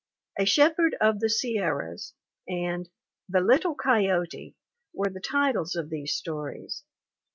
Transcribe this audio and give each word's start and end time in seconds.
A 0.39 0.45
Shepherd 0.47 0.95
of 0.99 1.19
the 1.19 1.29
Sierras 1.29 2.15
and 2.49 2.89
The 3.29 3.39
Little 3.39 3.75
Coyote 3.75 4.55
were 4.95 5.11
the 5.11 5.19
titles 5.21 5.75
of 5.75 5.91
these 5.91 6.15
stories. 6.15 6.83